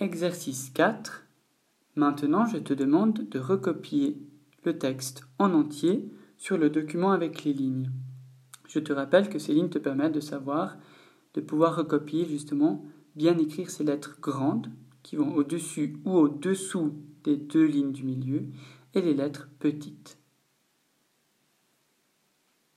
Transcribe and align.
Exercice 0.00 0.70
4. 0.74 1.26
Maintenant, 1.96 2.46
je 2.46 2.58
te 2.58 2.72
demande 2.72 3.28
de 3.28 3.40
recopier 3.40 4.16
le 4.64 4.78
texte 4.78 5.24
en 5.40 5.52
entier 5.52 6.08
sur 6.36 6.56
le 6.56 6.70
document 6.70 7.10
avec 7.10 7.42
les 7.42 7.52
lignes. 7.52 7.90
Je 8.68 8.78
te 8.78 8.92
rappelle 8.92 9.28
que 9.28 9.40
ces 9.40 9.52
lignes 9.52 9.70
te 9.70 9.78
permettent 9.78 10.14
de 10.14 10.20
savoir, 10.20 10.76
de 11.34 11.40
pouvoir 11.40 11.74
recopier 11.74 12.26
justement, 12.26 12.84
bien 13.16 13.36
écrire 13.38 13.70
ces 13.70 13.82
lettres 13.82 14.18
grandes 14.20 14.70
qui 15.02 15.16
vont 15.16 15.34
au-dessus 15.34 15.96
ou 16.04 16.12
au-dessous 16.12 16.94
des 17.24 17.36
deux 17.36 17.66
lignes 17.66 17.90
du 17.90 18.04
milieu 18.04 18.44
et 18.94 19.02
les 19.02 19.14
lettres 19.14 19.48
petites. 19.58 20.16